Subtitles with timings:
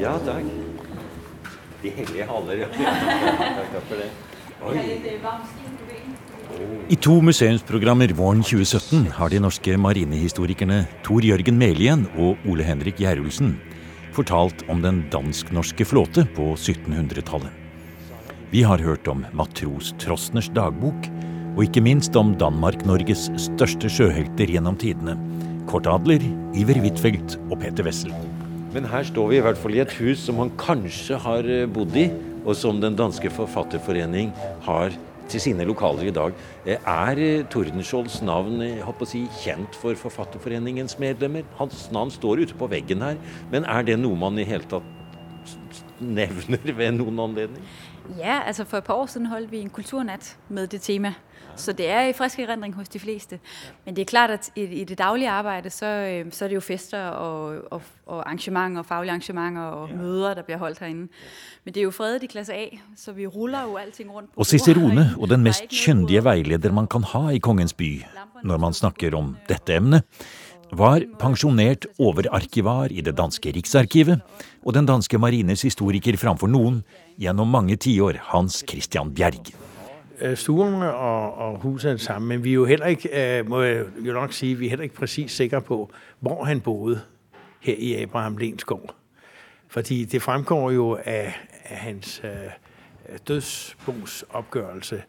[0.00, 0.50] Ja, takk.
[1.82, 2.68] De hellige haler, ja.
[3.72, 4.10] Takk for det.
[4.66, 4.76] Oi.
[6.88, 13.02] I to museumsprogrammer våren 2017 har de norske marinehistorikerne Tor Jørgen Melien og Ole Henrik
[13.02, 13.56] Gjerulsen
[14.16, 17.52] fortalt om den dansk-norske flåte på 1700-tallet.
[18.50, 21.10] Vi har hørt om matros Trostners dagbok,
[21.56, 25.16] og ikke minst om Danmark-Norges største sjøhelter gjennom tidene.
[25.68, 26.22] Kortadler,
[26.56, 28.14] Iver Huitfeldt og Peter Wessel.
[28.76, 31.64] Men her står vi i hvert fall i et hus som han kanskje har eh,
[31.64, 32.10] bodd i,
[32.44, 34.34] og som Den danske forfatterforening
[34.66, 34.92] har
[35.32, 36.36] til sine lokaler i dag.
[36.66, 38.60] Eh, Er eh, Tordenskiolds navn
[39.08, 41.48] si, kjent for Forfatterforeningens medlemmer?
[41.56, 43.16] Hans navn står ute på veggen her,
[43.50, 44.84] men er det noe man i hele tatt
[45.98, 47.64] nevner ved noen anledning?
[48.20, 51.16] Ja, altså for et par år siden holdt vi en kulturnatt med det tema.
[51.56, 53.38] Så det er i frisk erindring hos de fleste.
[53.84, 55.90] Men det er klart at i, i det daglige arbeidet så,
[56.30, 60.58] så er det jo fester og, og, og arrangementer, faglige arrangementer og møder, der bliver
[60.58, 61.08] holdt herinde.
[61.64, 62.66] Men det er jo fredet i klasse A,
[62.96, 66.86] så vi ruller jo alting rundt på Og Cicerone, og den mest kyndige veileder man
[66.86, 68.04] kan ha i Kongens by
[68.44, 70.04] når man snakker om dette emnet,
[70.76, 74.22] var pensjonert overarkivar i det danske riksarkivet
[74.64, 76.80] og den danske marines historiker framfor noen
[77.22, 79.54] gjennom mange tiår, Hans Christian Bjerg.
[80.20, 82.28] Øh, Stuerne og, og huset sammen.
[82.28, 84.82] men vi er jo heller ikke, øh, må jeg jo nok sige, vi er heller
[84.82, 87.00] ikke præcis sikre på, hvor han boede
[87.60, 88.90] her i Abraham Lenskov.
[89.68, 92.30] Fordi det fremgår jo af, af hans øh,
[93.28, 95.02] dødsbogsopgørelse,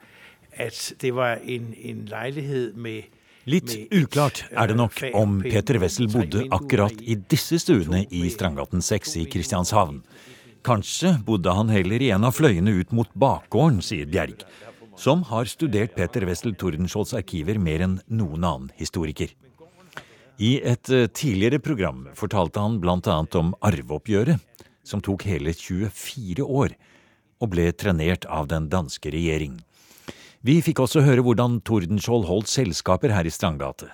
[0.53, 3.01] at det var en, en lejlighed med
[3.47, 8.27] Litt uklart er det øh, nok om Peter Wessel bodde akkurat i disse stuene i
[8.29, 10.01] Strandgaten 6 i Kristianshavn.
[10.67, 14.43] Kanskje bodde han heller i en av fløyene ut mot bakgården, sier Bjerg,
[14.97, 19.29] som har studert Peter Wessel Tordenskiolds arkiver mer enn noen annen historiker.
[20.37, 23.17] I et eh, tidligere program fortalte han bl.a.
[23.39, 24.41] om arveoppgjøret,
[24.85, 26.75] som tok hele 24 år,
[27.41, 29.59] og ble trenert av den danske regjering.
[30.45, 33.89] Vi fikk også høre hvordan Tordenskjold holdt selskaper her i Strandgate.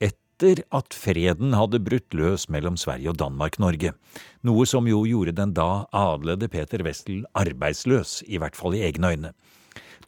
[0.00, 3.92] Etter at freden hadde brutt løs mellom Sverige og Danmark-Norge,
[4.48, 9.12] noe som jo gjorde den da adlede Peter Wessel arbeidsløs, i hvert fall i egne
[9.12, 9.32] øyne.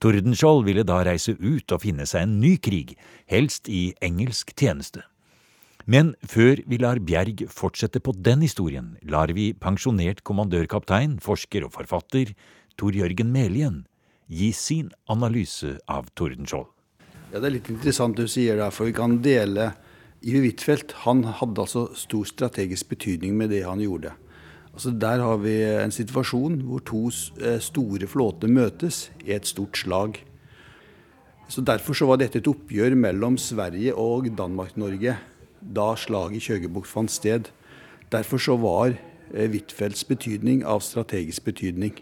[0.04, 2.90] Tordenskjold ville da reise ut og finne seg en ny krig,
[3.24, 5.00] helst i engelsk tjeneste.
[5.88, 11.72] Men før vi lar Bjerg fortsette på den historien, lar vi pensjonert kommandørkaptein, forsker og
[11.78, 12.34] forfatter
[12.76, 13.86] Tor Jørgen Melien
[14.28, 16.68] gi sin analyse av Tordenskjold.
[17.32, 19.72] Ja, Det er litt interessant du sier det, for vi kan dele
[20.20, 20.92] Ive Huitfeldt.
[21.08, 24.12] Han hadde altså stor strategisk betydning med det han gjorde.
[24.74, 27.06] Altså Der har vi en situasjon hvor to
[27.38, 30.18] eh, store flåter møtes i et stort slag.
[31.48, 35.14] Så Derfor så var dette et oppgjør mellom Sverige og Danmark-Norge
[35.62, 37.52] da slaget i Kjøgebukt fant sted.
[38.10, 41.94] Derfor så var eh, Huitfeldts betydning av strategisk betydning.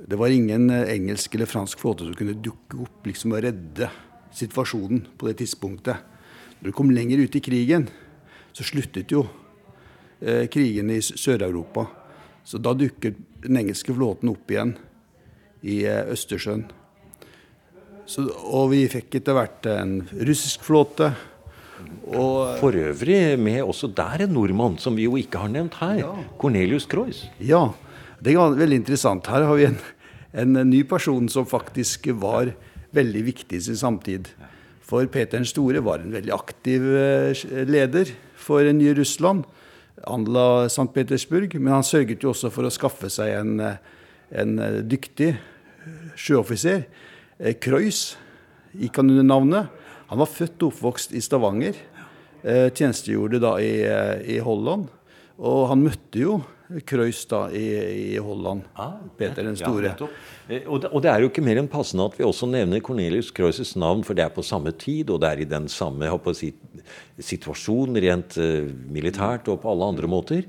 [0.00, 3.92] Det var ingen eh, engelsk eller fransk flåte som kunne dukke opp liksom og redde
[4.34, 6.02] situasjonen på det tidspunktet.
[6.58, 7.86] Når du kom lenger ut i krigen,
[8.52, 9.28] så sluttet jo
[10.52, 11.86] krigen i Sør-Europa.
[12.44, 14.74] Så da dukket den engelske flåten opp igjen
[15.62, 16.64] i eh, Østersjøen.
[18.10, 21.12] Så, og vi fikk etter hvert en russisk flåte.
[22.10, 26.02] Og For øvrig med også der en nordmann, som vi jo ikke har nevnt her.
[26.40, 27.22] Cornelius Croix.
[27.38, 27.70] Ja,
[28.20, 29.30] det er veldig interessant.
[29.30, 29.78] Her har vi en,
[30.34, 32.52] en ny person som faktisk var
[32.96, 34.32] veldig viktig i sin samtid.
[34.82, 39.46] For Peter den store var en veldig aktiv eh, leder for nye Russland.
[40.08, 40.88] Anla St.
[40.94, 43.76] Petersburg, men han sørget jo også for å skaffe seg en, eh,
[44.42, 45.34] en eh, dyktig
[46.16, 46.86] sjøoffiser.
[47.38, 48.16] Eh, Kreuz
[48.72, 49.82] gikk han under navnet.
[50.10, 51.76] Han var født og oppvokst i Stavanger.
[52.40, 53.84] Tjenestegjorde da i,
[54.32, 54.88] i Holland.
[55.36, 56.38] Og han møtte jo
[56.86, 57.64] Kreuz da i,
[58.14, 58.64] i Holland.
[59.18, 59.92] Peter den store.
[59.92, 60.08] Ja.
[60.70, 63.32] Og, det, og det er jo ikke mer enn passende at vi også nevner Cornelius
[63.34, 66.52] Croises navn, for det er på samme tid, og det er i den samme si,
[67.20, 70.46] situasjon rent eh, militært og på alle andre måter.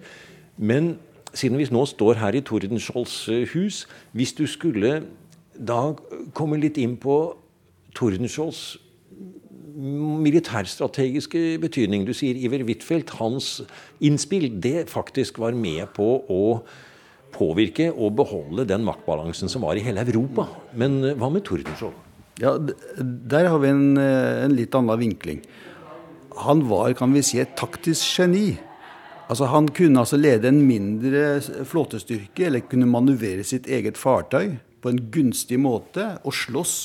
[0.57, 0.95] Men
[1.33, 5.01] siden vi nå står her i Tordenskiolds eh, hus, hvis du skulle
[5.55, 5.81] da
[6.37, 7.17] komme litt inn på
[7.97, 8.79] Tordenskiolds
[9.81, 12.03] militærstrategiske betydning.
[12.05, 13.61] Du sier Iver Huitfeldt, hans
[14.03, 16.43] innspill, det faktisk var med på å
[17.31, 20.49] påvirke og beholde den maktbalansen som var i hele Europa.
[20.75, 22.07] Men eh, hva med Tordenskiold?
[22.41, 25.43] Ja, Der har vi en, en litt annen vinkling.
[26.37, 28.55] Han var kan vi si, et taktisk geni.
[29.31, 34.91] Altså Han kunne altså lede en mindre flåtestyrke, eller kunne manøvrere sitt eget fartøy på
[34.91, 36.75] en gunstig måte og slåss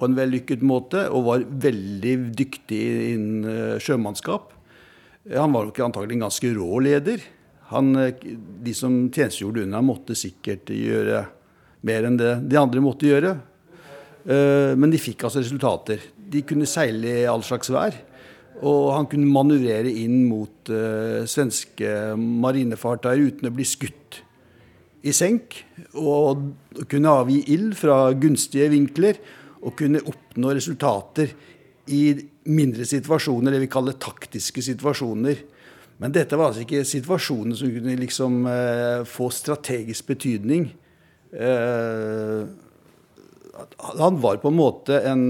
[0.00, 2.80] på en vellykket måte, og var veldig dyktig
[3.12, 4.54] innen eh, sjømannskap.
[5.28, 7.20] Han var nok antagelig en ganske rå leder.
[7.70, 11.26] Han, de som tjenestegjorde under ham, måtte sikkert gjøre
[11.86, 13.34] mer enn det de andre måtte gjøre.
[14.24, 16.02] Men de fikk altså resultater.
[16.16, 17.94] De kunne seile i all slags vær.
[18.60, 24.20] Og han kunne manøvrere inn mot uh, svenske marinefartøyer uten å bli skutt
[25.00, 25.56] i senk.
[25.96, 29.20] Og kunne avgi ild fra gunstige vinkler
[29.64, 31.32] og kunne oppnå resultater
[31.92, 32.04] i
[32.50, 35.40] mindre situasjoner, det vi kaller taktiske situasjoner.
[36.00, 40.68] Men dette var altså ikke situasjoner som kunne liksom uh, få strategisk betydning.
[41.32, 42.44] Uh,
[43.96, 45.26] han var på en måte en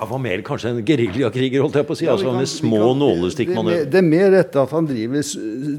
[0.00, 2.06] han var mer kanskje en geriljakriger, holdt jeg på å si.
[2.06, 3.82] Ja, altså kan, små nålestikkmanøvrer.
[3.84, 5.32] Det, det, er mer dette at han driver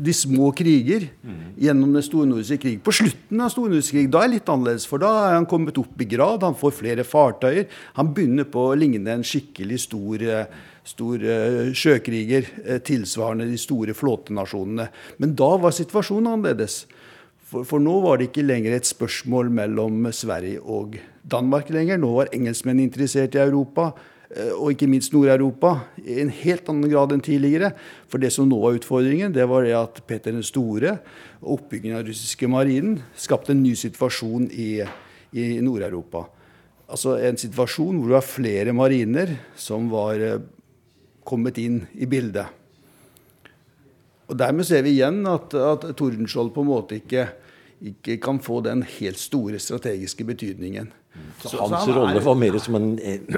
[0.05, 1.39] de små kriger mm.
[1.65, 2.75] gjennom den store nordiske krig.
[2.85, 5.49] På slutten av store nordiske krig da er det litt annerledes, for da er han
[5.49, 6.45] kommet opp i grad.
[6.45, 7.65] Han får flere fartøyer.
[7.97, 13.57] Han begynner på å ligne en skikkelig stor eh, stor uh, sjøkriger, uh, tilsvarende de
[13.61, 14.87] store flåtenasjonene.
[15.21, 16.83] Men da var situasjonen annerledes.
[17.51, 20.95] For, for, nå var det ikke lenger et spørsmål mellom Sverige og
[21.27, 21.99] Danmark lenger.
[21.99, 23.89] Nå var engelskmenn interessert i Europa.
[24.31, 27.73] Eh, og ikke minst Nord-Europa, i en helt annen grad enn tidligere.
[28.07, 30.95] For det som nå var utfordringen, det var det at Peter den store
[31.41, 34.69] og oppbyggingen av russiske marinen skapte en ny situasjon i,
[35.35, 36.23] i Nord-Europa.
[36.91, 40.39] Altså en situasjon hvor det var flere mariner som var eh,
[41.27, 42.60] kommet inn i bildet.
[44.31, 47.27] Og Dermed ser vi igjen at, at Tordenskjold på en måte ikke,
[47.83, 50.91] ikke kan få den helt store strategiske betydningen.
[51.43, 52.93] Så hans rolle var mer som en,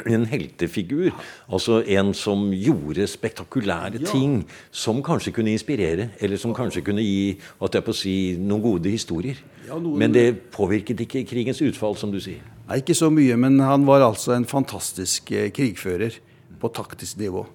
[0.05, 1.09] en, heltefigur.
[1.49, 7.39] Altså en som gjorde spektakulære ting som kanskje kunne inspirere, eller som kanskje kunne gi
[7.63, 9.39] at jeg på å si, noen gode historier.
[9.73, 12.43] Men det påvirket ikke krigens utfall, som du sier.
[12.67, 16.19] Nei, Ikke så mye, men han var altså en fantastisk eh, krigfører
[16.61, 17.47] på taktisk nivå.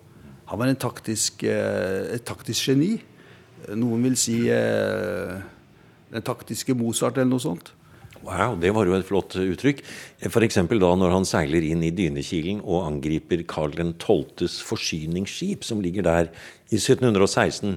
[0.50, 2.96] Han var taktisk, eh, et taktisk geni.
[3.78, 5.34] Noen vil si eh,
[6.12, 7.72] den taktiske Mozart eller noe sånt.
[8.26, 9.80] Wow, det var jo et flott uttrykk.
[10.26, 10.58] F.eks.
[10.58, 16.32] da når han seiler inn i Dynekilen og angriper Karl 12.s forsyningsskip, som ligger der
[16.68, 17.76] i 1716.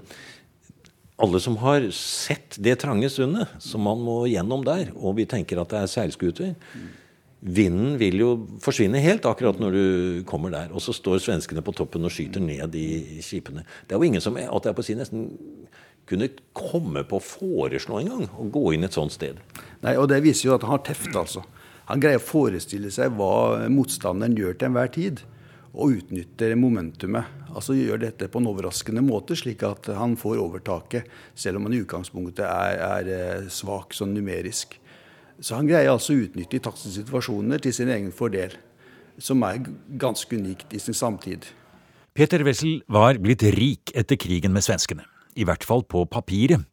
[1.22, 5.62] Alle som har sett det trange sundet som man må gjennom der, og vi tenker
[5.62, 6.56] at det er seilskuter
[7.42, 8.28] Vinden vil jo
[8.62, 9.86] forsvinne helt akkurat når du
[10.30, 10.68] kommer der.
[10.78, 13.64] Og så står svenskene på toppen og skyter ned i skipene.
[13.90, 15.24] Det er jo ingen som at jeg på å si, nesten
[16.10, 19.40] kunne komme på å foreslå engang å gå inn et sånt sted.
[19.84, 21.44] Nei, og Det viser jo at han har teft, altså.
[21.90, 25.22] Han greier å forestille seg hva motstanderen gjør til enhver tid.
[25.72, 27.30] Og utnytter momentumet.
[27.56, 31.78] Altså gjør dette på en overraskende måte, slik at han får overtaket, selv om han
[31.78, 34.76] i utgangspunktet er, er eh, svak sånn numerisk.
[35.40, 38.58] Så han greier altså å utnytte taktiske situasjoner til sin egen fordel,
[39.16, 39.64] som er
[40.00, 41.48] ganske unikt i sin samtid.
[42.16, 46.64] Peter Wessel var blitt rik etter krigen med svenskene i hvert fall på papiret,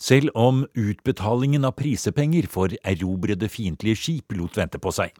[0.00, 5.12] selv om utbetalingen av prisepenger for erobrede fiendtlige skip lot vente på seg.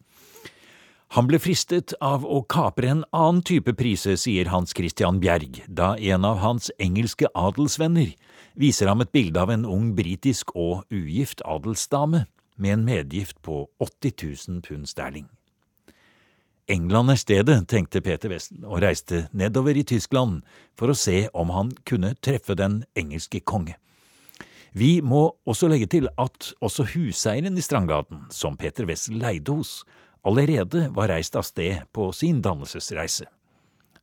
[1.13, 5.93] Han ble fristet av å kapre en annen type prise, sier Hans Christian Bjerg, da
[6.01, 8.15] en av hans engelske adelsvenner
[8.57, 12.25] viser ham et bilde av en ung britisk og ugift adelsdame
[12.57, 14.17] med en medgift på 80
[14.49, 15.29] 000 pund sterling.
[16.71, 20.43] England er stedet, tenkte Peter Wessel og reiste nedover i Tyskland
[20.79, 23.75] for å se om han kunne treffe den engelske konge.
[24.73, 29.83] Vi må også legge til at også huseieren i Strandgaten, som Peter Wessel leide hos,
[30.25, 33.27] allerede var reist av sted på sin dannelsesreise.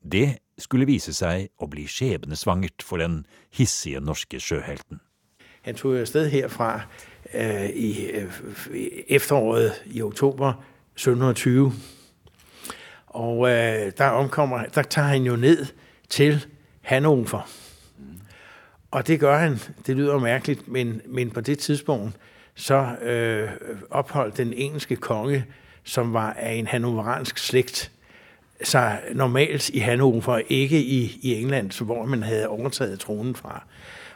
[0.04, 3.24] Det skulle vise seg å bli skjebnesvangert for den
[3.56, 5.00] hissige norske sjøhelten.
[5.66, 6.86] Han tog jo sted herfra
[7.34, 8.42] øh, i øh,
[9.08, 10.60] efteråret i oktober
[11.00, 11.72] 1720
[13.10, 15.66] og øh, der, omkommer, der tager han jo ned
[16.10, 16.46] til
[16.82, 17.50] Hannover.
[18.92, 22.16] Og det gør han, det lyder mærkeligt, men, men på det tidspunkt,
[22.56, 23.50] så øh,
[23.90, 25.46] opholdt den engelske konge,
[25.84, 27.92] som var af en hannoveransk slægt,
[28.64, 33.64] sig normalt i Hannover, ikke i, i England, hvor man havde overtaget tronen fra.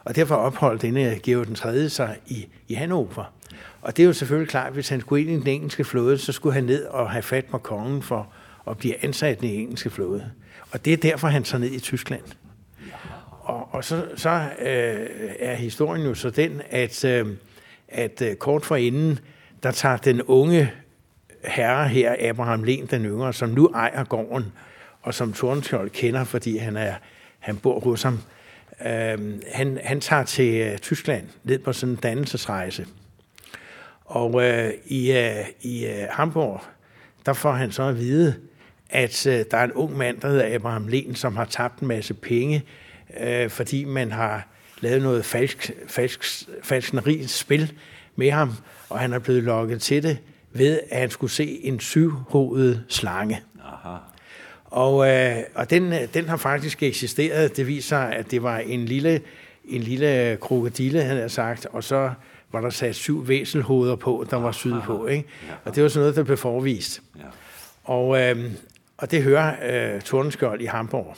[0.03, 1.89] Og derfor opholdt denne Georg den 3.
[1.89, 3.33] sig i, i Hannover.
[3.81, 6.17] Og det er jo selvfølgelig klart, at hvis han skulle ind i den engelske flåde,
[6.17, 8.27] så skulle han ned og have fat på kongen for
[8.65, 10.31] og bliver ansat i den engelske flåde.
[10.71, 12.23] Og det er derfor, han tager ned i Tyskland.
[13.41, 14.29] Og, og så, så
[14.59, 15.07] øh,
[15.39, 17.27] er historien jo så den, at, øh,
[17.87, 19.19] at øh, kort forinden,
[19.63, 20.71] der tager den unge
[21.43, 24.53] herre her, Abraham Len den yngre, som nu ejer gården,
[25.01, 26.93] og som Tordenskjold kender, fordi han, er,
[27.39, 28.19] han bor hos ham,
[28.85, 32.85] øh, han, han tager til øh, Tyskland, ned på sådan en dannelsesrejse.
[34.05, 36.61] Og øh, i, øh, i øh, Hamburg,
[37.25, 38.35] der får han så at vide,
[38.93, 41.87] at øh, der er en ung mand, der hedder Abraham Len, som har tabt en
[41.87, 42.63] masse penge,
[43.19, 44.47] øh, fordi man har
[44.79, 47.73] lavet noget falsk, falsk, falskneri spil
[48.15, 48.53] med ham,
[48.89, 50.17] og han er blevet lokket til det
[50.51, 53.41] ved, at han skulle se en syvhovedet slange.
[53.65, 53.97] Aha.
[54.65, 57.57] Og, øh, og den, den har faktisk eksisteret.
[57.57, 59.21] Det viser, at det var en lille,
[59.65, 62.11] en lille krokodille, han har sagt, og så
[62.51, 65.07] var der sat syv væselhoveder på, der var sydpå.
[65.07, 65.29] Ikke?
[65.65, 67.01] Og det var sådan noget, der blev forvist.
[67.83, 68.51] Og, øh,
[68.97, 69.55] og det hører
[69.95, 71.17] øh, Tordenskjold i Hamburg.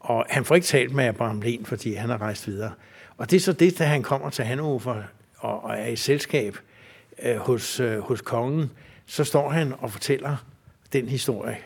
[0.00, 2.72] Og han får ikke talt med Abraham Len, fordi han har rejst videre.
[3.16, 5.02] Og det er så det, da han kommer til Hannover
[5.36, 6.56] og, og er i selskab
[7.22, 8.70] øh, hos, øh, hos kongen,
[9.06, 10.36] så står han og fortæller
[10.92, 11.58] den historie.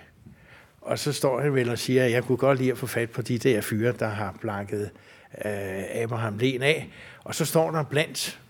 [0.80, 3.10] Og så står han vel og siger, at jeg kunne godt lide at få fat
[3.10, 4.90] på de der fyre, der har blakket
[5.44, 6.88] øh, Abraham Len af.
[7.24, 8.40] Og så står der blandt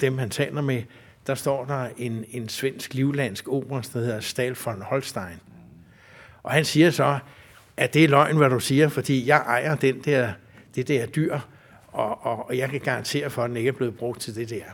[0.00, 0.82] dem, han taler med,
[1.26, 5.40] der står der en, en svensk livlandsk oberst, der hedder Stahl von Holstein.
[6.42, 7.18] Og han siger så,
[7.76, 10.32] at det er løgn, hvad du siger, fordi jeg den der,
[10.74, 11.38] det der dyr,
[11.88, 14.50] og, og, og jeg kan garantere for, at den ikke er blevet brugt til det
[14.50, 14.64] der.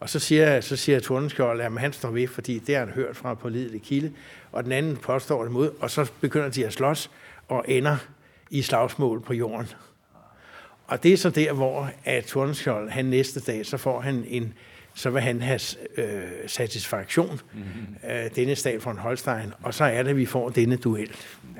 [0.00, 3.16] Og så siger, så siger Tordenskjold, at han står ved, fordi det har han hørt
[3.16, 4.12] fra pålidelig kilde,
[4.52, 7.10] og den anden påstår det mod, og så begynder de at slås
[7.48, 7.96] og ender
[8.50, 9.66] i slagsmål på jorden.
[10.86, 14.54] Og det er så der, hvor at Tordenskjold, han næste dag, så får han en,
[14.98, 15.60] så vil han have
[15.96, 17.96] øh, satisfaktion, mm-hmm.
[18.02, 21.10] af denne stat fra Holstein, og så er det, at vi får denne duel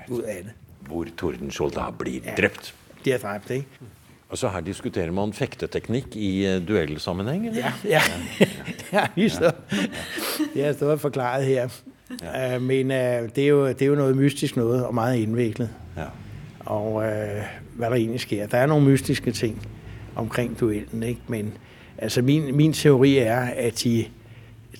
[0.08, 0.52] ud af det.
[0.80, 2.74] Hvor Tordenskjold da blir ja, drept.
[3.04, 3.66] De er drept, ikke?
[4.28, 6.98] Og så her diskuterer man fekteteknikk i uh, eller?
[7.54, 7.90] Ja, ja.
[7.90, 8.00] ja,
[8.92, 9.06] ja.
[9.16, 9.30] ja.
[9.42, 9.50] ja.
[10.54, 11.68] det har stået forklaret her.
[12.22, 12.56] Ja.
[12.56, 12.96] Uh, men uh,
[13.36, 15.70] det, er jo, det er jo noget mystisk noget, og meget indviklet.
[15.96, 16.04] Ja.
[16.60, 17.02] Og uh,
[17.74, 18.46] hvad der egentlig sker.
[18.46, 19.68] Der er nogle mystiske ting
[20.16, 21.20] omkring duellen, ikke?
[21.28, 21.52] men
[21.98, 24.04] altså min, min teori er, at de,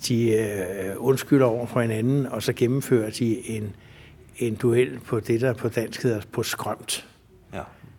[0.08, 3.76] de øh, undskylder over for hinanden, og så gennemfører de en,
[4.38, 7.04] en duel på det, der på dansk hedder på skrømt.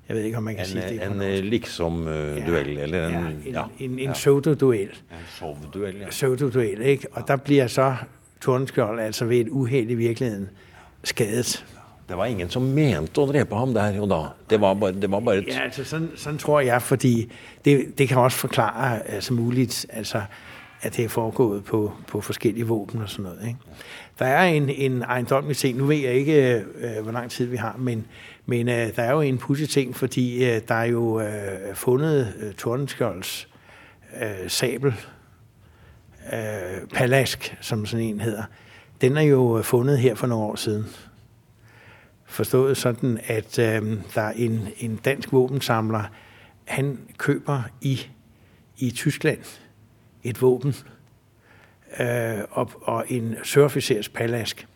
[0.09, 1.03] Jeg ved ikke, om man kan en, sige det.
[1.03, 4.13] En uh, liksom-duel, ja, eller en, ja, en, ja, en, en ja.
[4.13, 4.89] pseudo-duel.
[4.89, 6.09] En pseudo-duel, ja.
[6.09, 7.07] Pseudo-duel, ikke?
[7.11, 7.95] Og der bliver så
[8.41, 10.49] Tordenskjold altså ved et uheld i virkeligheden
[11.03, 11.65] skadet.
[12.09, 14.21] Det var ingen som mente å drepe ham der og da.
[14.49, 15.47] Det var bare, det var bare et...
[15.47, 17.11] Ja, altså sånn, sånn, tror jeg, fordi
[17.65, 20.23] det, det kan også forklare altså mulig altså,
[20.81, 23.53] at det er foregået på, på forskellige våben og sånn noe.
[24.19, 27.61] Der er en, en eiendommelig ting, nu vet jeg ikke, uh, hvor lang tid vi
[27.61, 28.05] har, men,
[28.45, 32.33] men uh, der er jo en pussig ting, fordi uh, der er jo uh, funnet
[32.41, 33.47] uh, Tordenskjolds
[34.21, 34.93] øh, sabel,
[36.93, 38.43] palask, som sådan en heter.
[39.01, 40.85] Den er jo funnet her for noen år siden.
[42.29, 46.03] Forstået sådan, at øh, der er en, en dansk våbensamler,
[46.65, 48.01] han køber i,
[48.77, 49.59] i Tyskland
[50.23, 50.75] et våben
[51.99, 54.67] øh, og, og en sørofficers palask.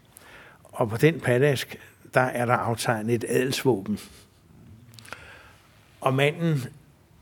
[0.63, 1.79] Og på den palask,
[2.13, 3.99] der er der aftegnet et adelsvåben.
[6.01, 6.63] Og manden,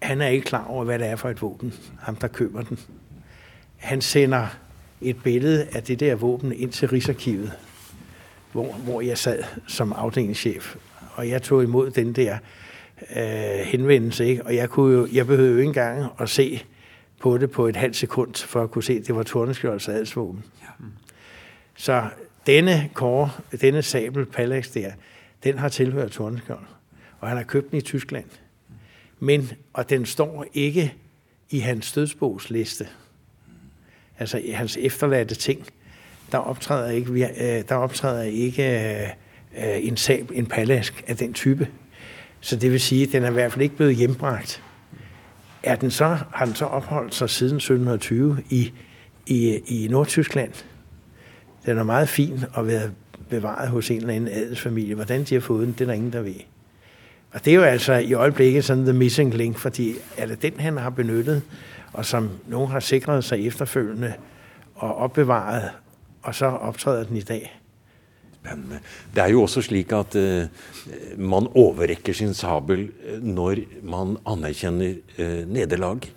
[0.01, 2.79] han er ikke klar over, hvad det er for et våben, ham der køber den.
[3.77, 4.47] Han sender
[5.01, 7.51] et billede af det der våben ind til Rigsarkivet,
[8.51, 10.75] hvor, hvor jeg sad som afdelingschef.
[11.15, 12.37] Og jeg tog imod den der
[13.15, 14.45] øh, henvendelse, ikke?
[14.45, 16.63] og jeg, kunne jo, jeg behøvede jo ikke engang at se
[17.19, 20.43] på det på et halvt sekund, for at kunne se, at det var Tordenskjolds adelsvåben.
[20.61, 20.85] Ja.
[21.75, 22.03] Så
[22.47, 24.91] denne kår, denne sabel Palax der,
[25.43, 26.65] den har tilhørt Tordenskjold,
[27.19, 28.25] og han har købt den i Tyskland.
[29.19, 30.93] Men, og den står ikke
[31.49, 32.87] i hans dødsbogsliste,
[34.19, 35.67] altså i hans efterladte ting,
[36.31, 38.63] der optræder ikke, øh, der optræder ikke
[39.57, 41.67] øh, en sab, en palask af den type.
[42.39, 44.63] Så det vil sige, at den er i hvert fald ikke blevet hjembragt.
[45.63, 48.73] Er den så, har den så opholdt sig siden 1720 i,
[49.27, 50.53] i, i Nordtyskland?
[51.65, 52.93] Den er meget fin og været
[53.29, 54.95] bevaret hos en eller anden adelsfamilie.
[54.95, 56.35] Hvordan de har fået den, det er der ingen, der ved.
[57.33, 60.53] Og det er jo altså i øjeblikket sådan the missing link, fordi er det den,
[60.59, 61.41] han har benyttet,
[61.93, 64.13] og som nogen har sikret sig efterfølgende
[64.75, 65.69] og opbevaret,
[66.23, 67.49] og så optræder den i dag.
[68.41, 68.79] Spennende.
[69.15, 70.47] Det er jo også slik at uh,
[71.17, 76.07] man overrekker sin sabel eh, når man anerkjenner uh, nederlag.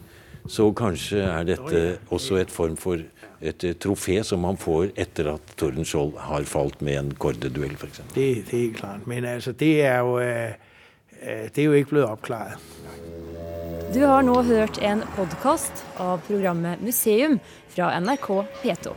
[0.49, 3.01] Så kanskje er dette også et form for
[3.45, 8.01] et uh, trofé som man får etter at Tordenskjold har falt med en kordeduell, f.eks.
[8.15, 9.07] Det, det er helt klart.
[9.07, 12.61] Men altså, det er jo, det er jo ikke blitt oppklart.
[13.95, 17.37] Du har nå hørt en podkast av programmet Museum
[17.69, 18.31] fra NRK
[18.63, 18.97] P2.